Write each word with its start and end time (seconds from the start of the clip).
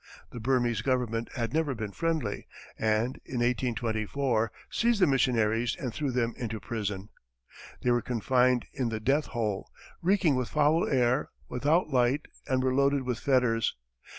The 0.31 0.39
Burmese 0.39 0.81
government 0.81 1.29
had 1.35 1.53
never 1.53 1.75
been 1.75 1.91
friendly, 1.91 2.47
and 2.75 3.17
in 3.23 3.35
1824, 3.41 4.51
seized 4.71 4.99
the 4.99 5.05
missionaries 5.05 5.75
and 5.79 5.93
threw 5.93 6.09
them 6.09 6.33
into 6.37 6.59
prison. 6.59 7.09
They 7.83 7.91
were 7.91 8.01
confined 8.01 8.65
in 8.73 8.89
the 8.89 8.99
"death 8.99 9.27
hole," 9.27 9.69
reeking 10.01 10.33
with 10.33 10.49
foul 10.49 10.87
air, 10.87 11.29
without 11.49 11.89
light, 11.91 12.25
and 12.47 12.63
were 12.63 12.73
loaded 12.73 13.03
with 13.03 13.19
fetters. 13.19 13.75